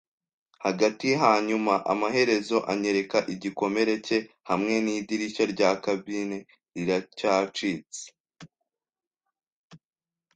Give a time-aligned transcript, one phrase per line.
[0.65, 6.37] hagati hanyuma amaherezo anyereka igikomere cye, hamwe nidirishya rya kabine
[6.75, 8.03] riracyacitse